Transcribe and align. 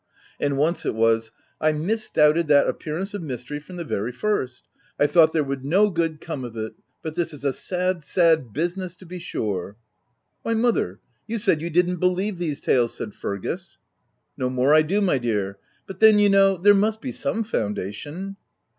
And 0.39 0.57
once 0.57 0.83
it 0.83 0.95
was, 0.95 1.31
—"I 1.61 1.71
misdoubted 1.73 2.47
that 2.47 2.65
appearance 2.67 3.13
of 3.13 3.21
mystery 3.21 3.59
from 3.59 3.75
the 3.75 3.83
very 3.83 4.11
first— 4.11 4.63
I 4.99 5.05
thought 5.05 5.31
there 5.31 5.43
would 5.43 5.63
no 5.63 5.91
good 5.91 6.19
come 6.19 6.43
of 6.43 6.57
it; 6.57 6.73
but 7.03 7.13
this 7.13 7.33
is 7.35 7.43
a 7.45 7.53
sad, 7.53 8.03
sad 8.03 8.51
business 8.51 8.95
to 8.95 9.05
be 9.05 9.19
sure 9.19 9.75
!""Why 10.41 10.55
mother, 10.55 10.99
you 11.27 11.37
said 11.37 11.61
you 11.61 11.69
didn't 11.69 11.97
believe 11.97 12.39
these 12.39 12.61
tales,' 12.61 12.97
5 12.97 12.97
said 12.97 13.13
Fergus." 13.13 13.77
No 14.39 14.49
more 14.49 14.73
I 14.73 14.81
do, 14.81 15.01
my 15.01 15.19
dear; 15.19 15.59
but 15.85 15.99
then, 15.99 16.17
you 16.17 16.29
know, 16.29 16.57
there 16.57 16.73
must 16.73 16.99
be 16.99 17.11
some 17.11 17.43
foundation. 17.43 18.37